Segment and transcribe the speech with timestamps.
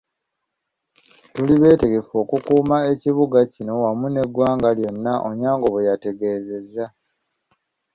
[1.33, 6.85] "Tuli beetegefu okukuuma ekibuga kino wamu n'eggwanga lyonna,” Onyango bwe yategeezezza.